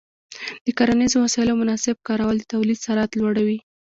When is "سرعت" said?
2.85-3.11